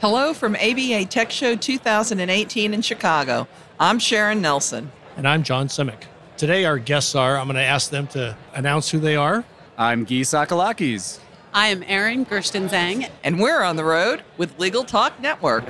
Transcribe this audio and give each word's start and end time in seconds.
Hello 0.00 0.32
from 0.32 0.54
ABA 0.54 1.06
Tech 1.06 1.32
Show 1.32 1.56
2018 1.56 2.72
in 2.72 2.82
Chicago. 2.82 3.48
I'm 3.80 3.98
Sharon 3.98 4.40
Nelson. 4.40 4.92
And 5.16 5.26
I'm 5.26 5.42
John 5.42 5.66
Simek. 5.66 6.04
Today, 6.36 6.64
our 6.66 6.78
guests 6.78 7.16
are, 7.16 7.36
I'm 7.36 7.46
going 7.48 7.56
to 7.56 7.62
ask 7.64 7.90
them 7.90 8.06
to 8.08 8.36
announce 8.54 8.90
who 8.90 9.00
they 9.00 9.16
are. 9.16 9.44
I'm 9.76 10.04
Guy 10.04 10.20
Sakalakis. 10.20 11.18
I 11.52 11.66
am 11.66 11.82
Erin 11.82 12.24
Gerstenzang. 12.26 13.10
And 13.24 13.40
we're 13.40 13.60
on 13.60 13.74
the 13.74 13.82
road 13.82 14.22
with 14.36 14.56
Legal 14.60 14.84
Talk 14.84 15.18
Network. 15.20 15.64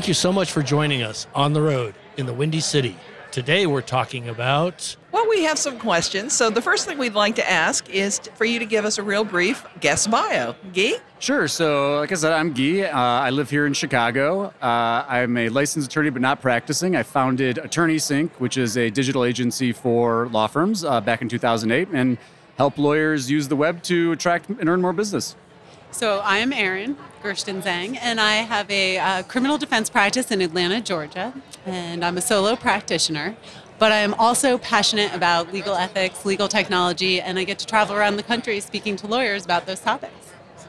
Thank 0.00 0.08
you 0.08 0.14
so 0.14 0.32
much 0.32 0.50
for 0.50 0.62
joining 0.62 1.02
us 1.02 1.26
on 1.34 1.52
the 1.52 1.60
road 1.60 1.94
in 2.16 2.24
the 2.24 2.32
Windy 2.32 2.60
City. 2.60 2.96
Today 3.32 3.66
we're 3.66 3.82
talking 3.82 4.30
about. 4.30 4.96
Well, 5.12 5.28
we 5.28 5.44
have 5.44 5.58
some 5.58 5.78
questions. 5.78 6.32
So 6.32 6.48
the 6.48 6.62
first 6.62 6.86
thing 6.86 6.96
we'd 6.96 7.12
like 7.12 7.34
to 7.34 7.46
ask 7.46 7.86
is 7.90 8.18
for 8.34 8.46
you 8.46 8.58
to 8.58 8.64
give 8.64 8.86
us 8.86 8.96
a 8.96 9.02
real 9.02 9.24
brief 9.24 9.62
guest 9.80 10.10
bio. 10.10 10.54
Guy? 10.72 10.92
Sure. 11.18 11.46
So, 11.48 11.98
like 11.98 12.12
I 12.12 12.14
said, 12.14 12.32
I'm 12.32 12.54
Guy. 12.54 12.84
Uh, 12.84 12.96
I 12.96 13.28
live 13.28 13.50
here 13.50 13.66
in 13.66 13.74
Chicago. 13.74 14.54
Uh, 14.62 15.04
I'm 15.06 15.36
a 15.36 15.50
licensed 15.50 15.90
attorney, 15.90 16.08
but 16.08 16.22
not 16.22 16.40
practicing. 16.40 16.96
I 16.96 17.02
founded 17.02 17.58
Attorney 17.58 17.98
Sync, 17.98 18.32
which 18.40 18.56
is 18.56 18.78
a 18.78 18.88
digital 18.88 19.22
agency 19.22 19.70
for 19.70 20.28
law 20.28 20.46
firms, 20.46 20.82
uh, 20.82 21.02
back 21.02 21.20
in 21.20 21.28
2008, 21.28 21.88
and 21.92 22.16
help 22.56 22.78
lawyers 22.78 23.30
use 23.30 23.48
the 23.48 23.56
web 23.56 23.82
to 23.82 24.12
attract 24.12 24.48
and 24.48 24.66
earn 24.66 24.80
more 24.80 24.94
business. 24.94 25.36
So 25.92 26.20
I 26.20 26.38
am 26.38 26.52
Erin 26.52 26.96
Gerstenzang, 27.22 27.98
and 28.00 28.20
I 28.20 28.36
have 28.36 28.70
a 28.70 28.98
uh, 28.98 29.22
criminal 29.24 29.58
defense 29.58 29.90
practice 29.90 30.30
in 30.30 30.40
Atlanta, 30.40 30.80
Georgia, 30.80 31.34
and 31.66 32.04
I'm 32.04 32.16
a 32.16 32.20
solo 32.20 32.56
practitioner. 32.56 33.36
But 33.78 33.92
I 33.92 33.96
am 33.96 34.14
also 34.14 34.58
passionate 34.58 35.14
about 35.14 35.52
legal 35.52 35.74
ethics, 35.74 36.24
legal 36.24 36.48
technology, 36.48 37.20
and 37.20 37.38
I 37.38 37.44
get 37.44 37.58
to 37.60 37.66
travel 37.66 37.96
around 37.96 38.16
the 38.16 38.22
country 38.22 38.60
speaking 38.60 38.94
to 38.96 39.06
lawyers 39.06 39.44
about 39.44 39.66
those 39.66 39.80
topics. 39.80 40.14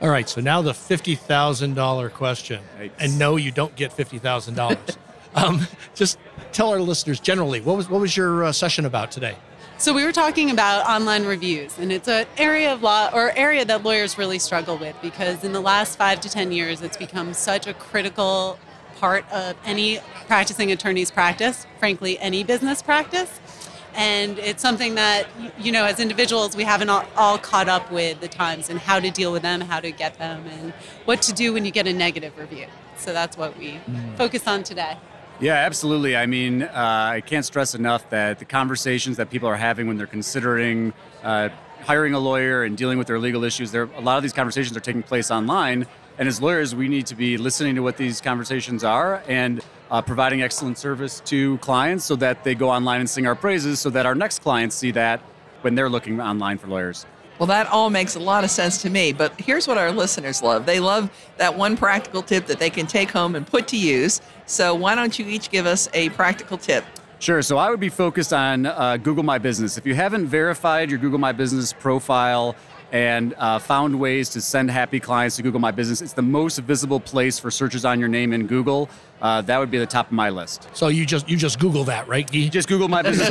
All 0.01 0.09
right, 0.09 0.27
so 0.27 0.41
now 0.41 0.61
the 0.61 0.71
$50,000 0.71 2.13
question. 2.13 2.61
And 2.97 3.19
no, 3.19 3.35
you 3.35 3.51
don't 3.51 3.75
get 3.75 3.91
$50,000. 3.91 4.97
um, 5.35 5.67
just 5.93 6.17
tell 6.51 6.69
our 6.69 6.79
listeners 6.79 7.19
generally, 7.19 7.61
what 7.61 7.77
was, 7.77 7.89
what 7.89 8.01
was 8.01 8.17
your 8.17 8.45
uh, 8.45 8.51
session 8.51 8.85
about 8.85 9.11
today? 9.11 9.35
So 9.81 9.95
we 9.95 10.05
were 10.05 10.11
talking 10.11 10.51
about 10.51 10.87
online 10.87 11.25
reviews, 11.25 11.79
and 11.79 11.91
it's 11.91 12.07
an 12.07 12.27
area 12.37 12.71
of 12.71 12.83
law 12.83 13.09
or 13.11 13.31
area 13.35 13.65
that 13.65 13.81
lawyers 13.81 14.15
really 14.15 14.37
struggle 14.37 14.77
with 14.77 14.95
because 15.01 15.43
in 15.43 15.53
the 15.53 15.59
last 15.59 15.97
five 15.97 16.21
to 16.21 16.29
ten 16.29 16.51
years, 16.51 16.83
it's 16.83 16.97
become 16.97 17.33
such 17.33 17.65
a 17.65 17.73
critical 17.73 18.59
part 18.97 19.25
of 19.31 19.55
any 19.65 19.99
practicing 20.27 20.71
attorney's 20.71 21.09
practice, 21.09 21.65
frankly, 21.79 22.19
any 22.19 22.43
business 22.43 22.83
practice. 22.83 23.39
And 23.95 24.37
it's 24.37 24.61
something 24.61 24.93
that, 24.95 25.25
you 25.57 25.71
know, 25.71 25.85
as 25.85 25.99
individuals, 25.99 26.55
we 26.55 26.63
haven't 26.63 26.91
all, 26.91 27.05
all 27.17 27.39
caught 27.39 27.67
up 27.67 27.91
with 27.91 28.21
the 28.21 28.27
times 28.27 28.69
and 28.69 28.77
how 28.77 28.99
to 28.99 29.09
deal 29.09 29.31
with 29.31 29.41
them, 29.41 29.61
how 29.61 29.79
to 29.79 29.89
get 29.89 30.19
them, 30.19 30.45
and 30.45 30.73
what 31.05 31.23
to 31.23 31.33
do 31.33 31.53
when 31.53 31.65
you 31.65 31.71
get 31.71 31.87
a 31.87 31.93
negative 31.93 32.37
review. 32.37 32.67
So 32.97 33.13
that's 33.13 33.35
what 33.35 33.57
we 33.57 33.79
mm. 33.89 34.15
focus 34.15 34.47
on 34.47 34.61
today. 34.61 34.95
Yeah, 35.41 35.55
absolutely. 35.55 36.15
I 36.15 36.27
mean, 36.27 36.61
uh, 36.61 36.69
I 37.15 37.21
can't 37.21 37.43
stress 37.43 37.73
enough 37.73 38.07
that 38.11 38.37
the 38.37 38.45
conversations 38.45 39.17
that 39.17 39.31
people 39.31 39.49
are 39.49 39.55
having 39.55 39.87
when 39.87 39.97
they're 39.97 40.05
considering 40.05 40.93
uh, 41.23 41.49
hiring 41.81 42.13
a 42.13 42.19
lawyer 42.19 42.63
and 42.63 42.77
dealing 42.77 42.99
with 42.99 43.07
their 43.07 43.17
legal 43.17 43.43
issues, 43.43 43.71
there 43.71 43.89
a 43.95 44.01
lot 44.01 44.17
of 44.17 44.21
these 44.21 44.33
conversations 44.33 44.77
are 44.77 44.81
taking 44.81 45.01
place 45.01 45.31
online. 45.31 45.87
And 46.19 46.27
as 46.27 46.39
lawyers, 46.39 46.75
we 46.75 46.87
need 46.87 47.07
to 47.07 47.15
be 47.15 47.37
listening 47.37 47.73
to 47.73 47.81
what 47.81 47.97
these 47.97 48.21
conversations 48.21 48.83
are 48.83 49.23
and 49.27 49.61
uh, 49.89 50.03
providing 50.03 50.43
excellent 50.43 50.77
service 50.77 51.21
to 51.25 51.57
clients 51.57 52.05
so 52.05 52.15
that 52.17 52.43
they 52.43 52.53
go 52.53 52.69
online 52.69 52.99
and 52.99 53.09
sing 53.09 53.25
our 53.25 53.35
praises, 53.35 53.79
so 53.79 53.89
that 53.89 54.05
our 54.05 54.13
next 54.13 54.43
clients 54.43 54.75
see 54.75 54.91
that 54.91 55.21
when 55.61 55.73
they're 55.73 55.89
looking 55.89 56.21
online 56.21 56.59
for 56.59 56.67
lawyers. 56.67 57.07
Well, 57.39 57.47
that 57.47 57.67
all 57.67 57.89
makes 57.89 58.15
a 58.15 58.19
lot 58.19 58.43
of 58.43 58.51
sense 58.51 58.81
to 58.83 58.89
me. 58.89 59.13
But 59.13 59.39
here's 59.39 59.67
what 59.67 59.77
our 59.77 59.91
listeners 59.91 60.41
love 60.43 60.65
they 60.65 60.79
love 60.79 61.09
that 61.37 61.57
one 61.57 61.75
practical 61.75 62.21
tip 62.21 62.45
that 62.47 62.59
they 62.59 62.69
can 62.69 62.85
take 62.85 63.11
home 63.11 63.35
and 63.35 63.45
put 63.47 63.67
to 63.69 63.77
use. 63.77 64.21
So, 64.45 64.75
why 64.75 64.95
don't 64.95 65.17
you 65.17 65.27
each 65.27 65.49
give 65.49 65.65
us 65.65 65.89
a 65.93 66.09
practical 66.09 66.57
tip? 66.57 66.85
Sure. 67.19 67.41
So, 67.41 67.57
I 67.57 67.69
would 67.69 67.79
be 67.79 67.89
focused 67.89 68.33
on 68.33 68.65
uh, 68.65 68.97
Google 68.97 69.23
My 69.23 69.37
Business. 69.37 69.77
If 69.77 69.85
you 69.85 69.95
haven't 69.95 70.27
verified 70.27 70.89
your 70.89 70.99
Google 70.99 71.19
My 71.19 71.31
Business 71.31 71.73
profile, 71.73 72.55
and 72.91 73.33
uh, 73.37 73.59
found 73.59 73.99
ways 73.99 74.29
to 74.29 74.41
send 74.41 74.69
happy 74.69 74.99
clients 74.99 75.37
to 75.37 75.43
Google 75.43 75.59
My 75.59 75.71
Business. 75.71 76.01
It's 76.01 76.13
the 76.13 76.21
most 76.21 76.59
visible 76.59 76.99
place 76.99 77.39
for 77.39 77.49
searches 77.49 77.85
on 77.85 77.99
your 77.99 78.09
name 78.09 78.33
in 78.33 78.47
Google. 78.47 78.89
Uh, 79.21 79.41
that 79.41 79.59
would 79.59 79.71
be 79.71 79.77
the 79.77 79.85
top 79.85 80.07
of 80.07 80.11
my 80.11 80.29
list. 80.29 80.67
So 80.73 80.87
you 80.87 81.05
just 81.05 81.29
you 81.29 81.37
just 81.37 81.59
Google 81.59 81.83
that, 81.85 82.07
right? 82.07 82.31
You 82.33 82.49
just 82.49 82.67
Google 82.67 82.87
my 82.87 83.01
business, 83.01 83.29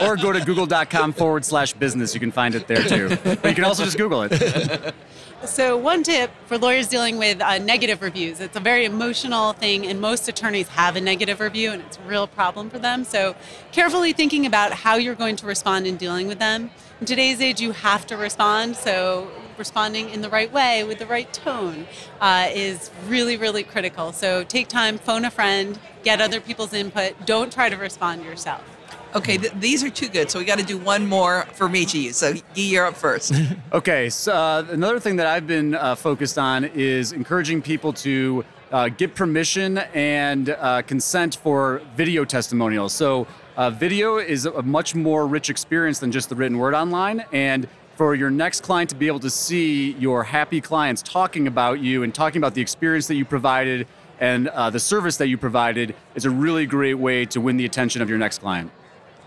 or, 0.00 0.12
or 0.12 0.16
go 0.16 0.32
to 0.32 0.44
google.com 0.44 1.14
forward 1.14 1.44
slash 1.44 1.72
business. 1.72 2.14
You 2.14 2.20
can 2.20 2.30
find 2.30 2.54
it 2.54 2.66
there 2.66 2.82
too. 2.82 3.16
But 3.24 3.44
you 3.44 3.54
can 3.54 3.64
also 3.64 3.84
just 3.84 3.96
Google 3.96 4.22
it. 4.22 4.94
So, 5.44 5.76
one 5.76 6.02
tip 6.02 6.30
for 6.46 6.56
lawyers 6.56 6.88
dealing 6.88 7.18
with 7.18 7.40
uh, 7.42 7.58
negative 7.58 8.00
reviews 8.00 8.40
it's 8.40 8.56
a 8.56 8.60
very 8.60 8.84
emotional 8.84 9.52
thing, 9.52 9.86
and 9.86 10.00
most 10.00 10.28
attorneys 10.28 10.66
have 10.68 10.96
a 10.96 11.00
negative 11.00 11.40
review, 11.40 11.72
and 11.72 11.82
it's 11.82 11.98
a 11.98 12.08
real 12.08 12.26
problem 12.26 12.70
for 12.70 12.78
them. 12.78 13.04
So, 13.04 13.36
carefully 13.70 14.12
thinking 14.12 14.46
about 14.46 14.72
how 14.72 14.96
you're 14.96 15.14
going 15.14 15.36
to 15.36 15.46
respond 15.46 15.86
in 15.86 15.98
dealing 15.98 16.26
with 16.26 16.38
them. 16.38 16.70
In 17.00 17.06
today's 17.06 17.42
age, 17.42 17.60
you 17.60 17.72
have 17.72 18.06
to 18.06 18.16
respond, 18.16 18.75
so 18.76 19.28
responding 19.58 20.10
in 20.10 20.20
the 20.20 20.28
right 20.28 20.52
way 20.52 20.84
with 20.84 20.98
the 20.98 21.06
right 21.06 21.32
tone 21.32 21.86
uh, 22.20 22.48
is 22.52 22.90
really, 23.08 23.36
really 23.36 23.62
critical. 23.62 24.12
So, 24.12 24.44
take 24.44 24.68
time, 24.68 24.98
phone 24.98 25.24
a 25.24 25.30
friend, 25.30 25.78
get 26.02 26.20
other 26.20 26.40
people's 26.40 26.72
input. 26.72 27.26
Don't 27.26 27.52
try 27.52 27.68
to 27.68 27.76
respond 27.76 28.24
yourself. 28.24 28.62
Okay, 29.14 29.38
th- 29.38 29.52
these 29.54 29.82
are 29.82 29.90
too 29.90 30.08
good, 30.08 30.30
so 30.30 30.38
we 30.38 30.44
got 30.44 30.58
to 30.58 30.64
do 30.64 30.76
one 30.76 31.06
more 31.06 31.46
for 31.54 31.74
each 31.74 31.94
of 31.94 32.00
you. 32.00 32.12
So, 32.12 32.34
you're 32.54 32.86
up 32.86 32.96
first. 32.96 33.32
okay, 33.72 34.10
so 34.10 34.32
uh, 34.32 34.66
another 34.70 35.00
thing 35.00 35.16
that 35.16 35.26
I've 35.26 35.46
been 35.46 35.74
uh, 35.74 35.94
focused 35.94 36.38
on 36.38 36.64
is 36.64 37.12
encouraging 37.12 37.62
people 37.62 37.92
to 37.94 38.44
uh, 38.72 38.88
get 38.88 39.14
permission 39.14 39.78
and 39.78 40.50
uh, 40.50 40.82
consent 40.82 41.36
for 41.36 41.80
video 41.96 42.24
testimonials. 42.24 42.92
So, 42.92 43.26
uh, 43.56 43.70
video 43.70 44.18
is 44.18 44.44
a 44.44 44.60
much 44.62 44.94
more 44.94 45.26
rich 45.26 45.48
experience 45.48 45.98
than 45.98 46.12
just 46.12 46.28
the 46.28 46.34
written 46.34 46.58
word 46.58 46.74
online, 46.74 47.24
and 47.32 47.66
for 47.96 48.14
your 48.14 48.30
next 48.30 48.62
client 48.62 48.90
to 48.90 48.96
be 48.96 49.06
able 49.06 49.20
to 49.20 49.30
see 49.30 49.92
your 49.92 50.22
happy 50.22 50.60
clients 50.60 51.02
talking 51.02 51.46
about 51.46 51.80
you 51.80 52.02
and 52.02 52.14
talking 52.14 52.38
about 52.38 52.54
the 52.54 52.60
experience 52.60 53.06
that 53.06 53.14
you 53.14 53.24
provided 53.24 53.86
and 54.20 54.48
uh, 54.48 54.70
the 54.70 54.80
service 54.80 55.16
that 55.16 55.28
you 55.28 55.38
provided 55.38 55.94
is 56.14 56.24
a 56.24 56.30
really 56.30 56.66
great 56.66 56.94
way 56.94 57.24
to 57.26 57.40
win 57.40 57.56
the 57.56 57.64
attention 57.64 58.02
of 58.02 58.08
your 58.08 58.18
next 58.18 58.38
client. 58.38 58.70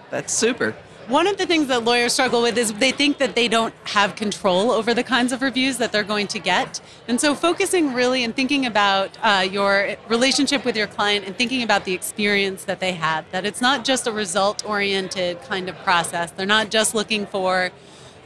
That's 0.10 0.34
super. 0.34 0.76
One 1.08 1.26
of 1.26 1.38
the 1.38 1.48
things 1.48 1.68
that 1.68 1.84
lawyers 1.86 2.14
struggle 2.14 2.44
with 2.44 2.56
is 2.56 2.72
they 2.74 2.92
think 2.92 3.18
that 3.18 3.34
they 3.34 3.48
don't 3.48 3.74
have 3.86 4.16
control 4.16 4.70
over 4.70 4.94
the 4.94 5.04
kinds 5.04 5.32
of 5.32 5.42
reviews 5.42 5.80
that 5.80 5.92
they're 5.92 6.04
going 6.04 6.28
to 6.28 6.38
get. 6.38 6.80
And 7.08 7.20
so, 7.20 7.34
focusing 7.34 7.96
really 7.96 8.24
and 8.24 8.36
thinking 8.36 8.68
about 8.68 9.18
uh, 9.24 9.48
your 9.52 9.96
relationship 10.08 10.64
with 10.64 10.78
your 10.78 10.86
client 10.86 11.26
and 11.26 11.36
thinking 11.36 11.64
about 11.64 11.86
the 11.86 11.94
experience 11.94 12.66
that 12.66 12.80
they 12.80 12.92
have, 12.92 13.26
that 13.32 13.44
it's 13.44 13.60
not 13.60 13.84
just 13.84 14.06
a 14.06 14.12
result 14.12 14.64
oriented 14.68 15.42
kind 15.42 15.68
of 15.68 15.76
process. 15.80 16.30
They're 16.30 16.46
not 16.46 16.70
just 16.70 16.94
looking 16.94 17.26
for 17.26 17.72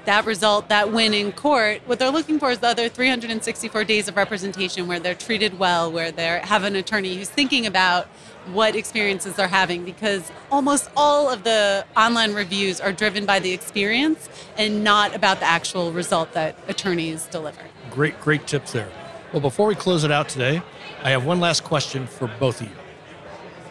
that 0.05 0.25
result, 0.25 0.69
that 0.69 0.91
win 0.91 1.13
in 1.13 1.31
court. 1.31 1.81
What 1.85 1.99
they're 1.99 2.11
looking 2.11 2.39
for 2.39 2.51
is 2.51 2.59
the 2.59 2.67
other 2.67 2.89
364 2.89 3.83
days 3.83 4.07
of 4.07 4.15
representation 4.15 4.87
where 4.87 4.99
they're 4.99 5.15
treated 5.15 5.59
well, 5.59 5.91
where 5.91 6.11
they 6.11 6.41
have 6.43 6.63
an 6.63 6.75
attorney 6.75 7.15
who's 7.15 7.29
thinking 7.29 7.65
about 7.65 8.07
what 8.51 8.75
experiences 8.75 9.35
they're 9.35 9.47
having 9.47 9.85
because 9.85 10.31
almost 10.51 10.89
all 10.97 11.29
of 11.29 11.43
the 11.43 11.85
online 11.95 12.33
reviews 12.33 12.81
are 12.81 12.91
driven 12.91 13.25
by 13.25 13.39
the 13.39 13.51
experience 13.51 14.27
and 14.57 14.83
not 14.83 15.15
about 15.15 15.39
the 15.39 15.45
actual 15.45 15.91
result 15.93 16.33
that 16.33 16.55
attorneys 16.67 17.25
deliver. 17.27 17.61
Great, 17.89 18.19
great 18.19 18.45
tips 18.45 18.73
there. 18.73 18.89
Well, 19.31 19.41
before 19.41 19.67
we 19.67 19.75
close 19.75 20.03
it 20.03 20.11
out 20.11 20.27
today, 20.27 20.61
I 21.01 21.11
have 21.11 21.25
one 21.25 21.39
last 21.39 21.63
question 21.63 22.05
for 22.05 22.27
both 22.39 22.61
of 22.61 22.67
you. 22.67 22.75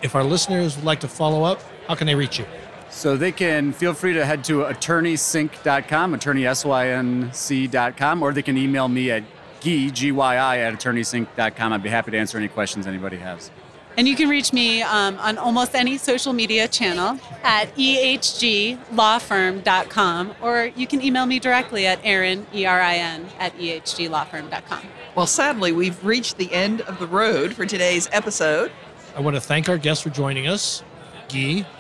If 0.03 0.15
our 0.15 0.25
listeners 0.25 0.77
would 0.77 0.85
like 0.85 1.01
to 1.01 1.09
follow 1.09 1.45
up, 1.45 1.61
how 1.87 1.95
can 1.95 2.07
they 2.07 2.15
reach 2.15 2.39
you? 2.39 2.47
So 2.93 3.17
they 3.17 3.33
can 3.33 3.73
feel 3.73 3.95
free 3.95 4.13
to 4.13 4.25
head 4.25 4.45
to 4.45 4.65
attorneysync.com, 4.65 6.15
attorneysync.com, 6.15 8.23
or 8.23 8.33
they 8.33 8.43
can 8.43 8.57
email 8.57 8.87
me 8.87 9.11
at 9.11 9.25
Guy, 9.65 9.89
G-Y-I, 9.89 10.59
at 10.59 10.75
attorneysync.com. 10.75 11.73
I'd 11.73 11.83
be 11.83 11.89
happy 11.89 12.11
to 12.11 12.19
answer 12.19 12.37
any 12.37 12.49
questions 12.49 12.87
anybody 12.87 13.17
has. 13.17 13.51
And 13.97 14.07
you 14.07 14.15
can 14.15 14.29
reach 14.29 14.53
me 14.53 14.83
um, 14.83 15.19
on 15.19 15.39
almost 15.39 15.75
any 15.75 15.99
social 15.99 16.33
media 16.33 16.69
channel 16.69 17.19
at 17.43 17.75
ehglawfirm.com, 17.77 20.35
or 20.41 20.71
you 20.77 20.87
can 20.87 21.03
email 21.03 21.27
me 21.27 21.39
directly 21.39 21.87
at 21.87 22.01
Erin, 22.03 22.47
E-R-I-N, 22.55 23.27
at 23.39 23.57
ehglawfirm.com. 23.59 24.83
Well, 25.15 25.27
sadly, 25.27 25.73
we've 25.73 26.03
reached 26.05 26.39
the 26.39 26.53
end 26.53 26.81
of 26.83 26.99
the 26.99 27.07
road 27.07 27.55
for 27.55 27.67
today's 27.67 28.09
episode. 28.13 28.73
I 29.15 29.21
want 29.21 29.37
to 29.37 29.41
thank 29.41 29.69
our 29.69 29.77
guests 29.77 30.03
for 30.03 30.11
joining 30.11 30.47
us, 30.47 30.83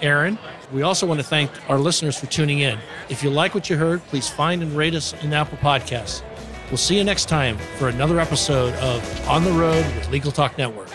Erin. 0.01 0.39
We 0.73 0.83
also 0.83 1.07
want 1.07 1.21
to 1.21 1.27
thank 1.27 1.51
our 1.69 1.79
listeners 1.79 2.19
for 2.19 2.27
tuning 2.27 2.61
in. 2.61 2.79
If 3.09 3.23
you 3.23 3.31
like 3.31 3.55
what 3.55 3.69
you 3.69 3.77
heard, 3.77 4.05
please 4.07 4.29
find 4.29 4.63
and 4.63 4.75
rate 4.77 4.95
us 4.95 5.13
in 5.23 5.33
Apple 5.33 5.59
Podcasts. 5.59 6.23
We'll 6.71 6.79
see 6.79 6.97
you 6.97 7.05
next 7.05 7.27
time 7.29 7.59
for 7.77 7.89
another 7.89 8.19
episode 8.19 8.73
of 8.77 9.29
On 9.29 9.45
the 9.45 9.53
Road 9.53 9.85
with 9.95 10.09
Legal 10.11 10.33
Talk 10.33 10.57
Network. 10.57 10.89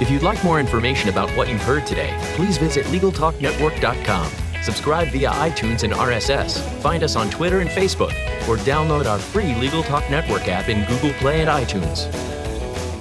If 0.00 0.10
you'd 0.10 0.22
like 0.22 0.42
more 0.44 0.60
information 0.60 1.08
about 1.08 1.28
what 1.30 1.48
you've 1.48 1.62
heard 1.62 1.86
today, 1.86 2.16
please 2.34 2.58
visit 2.58 2.86
LegalTalkNetwork.com. 2.86 4.30
Subscribe 4.62 5.08
via 5.08 5.30
iTunes 5.30 5.82
and 5.82 5.92
RSS. 5.92 6.60
Find 6.80 7.02
us 7.02 7.16
on 7.16 7.28
Twitter 7.28 7.60
and 7.60 7.68
Facebook, 7.68 8.12
or 8.48 8.56
download 8.58 9.06
our 9.06 9.18
free 9.18 9.54
Legal 9.56 9.82
Talk 9.82 10.08
Network 10.10 10.48
app 10.48 10.68
in 10.68 10.84
Google 10.86 11.12
Play 11.14 11.40
and 11.40 11.50
iTunes. 11.50 12.10